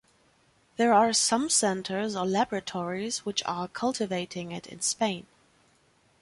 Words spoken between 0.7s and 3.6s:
There are some centers or laboratories which